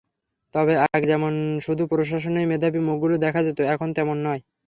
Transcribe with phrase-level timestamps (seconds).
[0.53, 1.33] তবে আগে যেমন
[1.65, 4.41] শুধু জনপ্রশাসনেই মেধাবী মুখগুলো দেখা যেত, এখন তেমন নয়।